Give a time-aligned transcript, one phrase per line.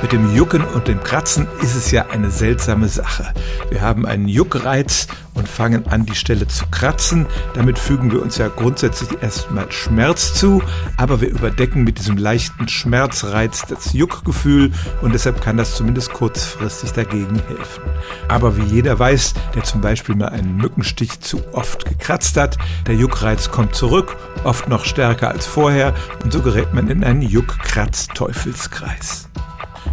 [0.00, 3.32] Mit dem Jucken und dem Kratzen ist es ja eine seltsame Sache.
[3.68, 7.26] Wir haben einen Juckreiz und fangen an, die Stelle zu kratzen.
[7.54, 10.62] Damit fügen wir uns ja grundsätzlich erstmal Schmerz zu,
[10.96, 14.70] aber wir überdecken mit diesem leichten Schmerzreiz das Juckgefühl
[15.02, 17.82] und deshalb kann das zumindest kurzfristig dagegen helfen.
[18.28, 22.56] Aber wie jeder weiß, der zum Beispiel mal einen Mückenstich zu oft gekratzt hat,
[22.86, 25.92] der Juckreiz kommt zurück, oft noch stärker als vorher
[26.22, 29.27] und so gerät man in einen Juck-Kratz-Teufelskreis.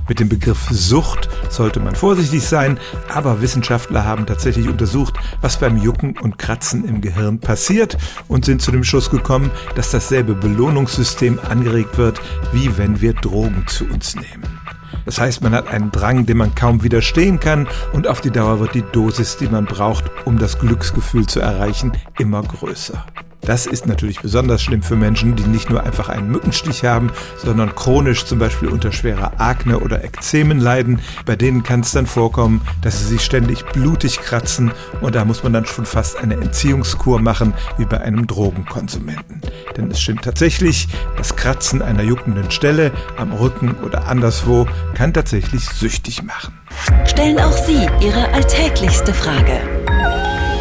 [0.08, 2.80] Mit dem Begriff Sucht sollte man vorsichtig sein,
[3.12, 7.98] aber Wissenschaftler haben tatsächlich untersucht, was beim Jucken und Kratzen im Gehirn passiert
[8.28, 12.22] und sind zu dem Schluss gekommen, dass dasselbe Belohnungssystem angeregt wird,
[12.54, 14.60] wie wenn wir Drogen zu uns nehmen.
[15.06, 18.60] Das heißt, man hat einen Drang, dem man kaum widerstehen kann und auf die Dauer
[18.60, 23.06] wird die Dosis, die man braucht, um das Glücksgefühl zu erreichen, immer größer.
[23.46, 27.76] Das ist natürlich besonders schlimm für Menschen, die nicht nur einfach einen Mückenstich haben, sondern
[27.76, 31.00] chronisch zum Beispiel unter schwerer Akne oder Ekzemen leiden.
[31.26, 35.44] Bei denen kann es dann vorkommen, dass sie sich ständig blutig kratzen und da muss
[35.44, 39.42] man dann schon fast eine Entziehungskur machen, wie bei einem Drogenkonsumenten.
[39.78, 45.66] Denn es stimmt tatsächlich, das Kratzen einer juckenden Stelle am Rücken oder anderswo kann tatsächlich
[45.66, 46.58] süchtig machen.
[47.06, 49.75] Stellen auch Sie Ihre alltäglichste Frage